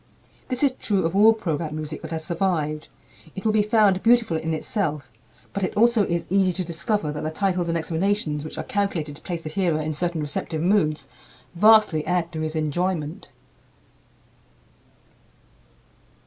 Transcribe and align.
This 0.47 0.63
is 0.63 0.71
true 0.79 1.05
of 1.05 1.15
all 1.15 1.31
program 1.31 1.75
music 1.75 2.01
that 2.01 2.09
has 2.09 2.25
survived. 2.25 2.87
It 3.35 3.45
will 3.45 3.51
be 3.51 3.61
found 3.61 4.01
beautiful 4.01 4.35
in 4.35 4.51
itself; 4.51 5.11
but 5.53 5.61
it 5.61 5.77
also 5.77 6.05
is 6.07 6.25
easy 6.27 6.51
to 6.53 6.63
discover 6.63 7.11
that 7.11 7.21
the 7.21 7.29
titles 7.29 7.69
and 7.69 7.77
explanations 7.77 8.43
which 8.43 8.57
are 8.57 8.63
calculated 8.63 9.17
to 9.17 9.21
place 9.21 9.43
the 9.43 9.49
hearer 9.51 9.79
in 9.79 9.93
certain 9.93 10.19
receptive 10.21 10.63
moods 10.63 11.07
vastly 11.53 12.03
add 12.07 12.31
to 12.31 12.41
his 12.41 12.55
enjoyment. 12.55 13.29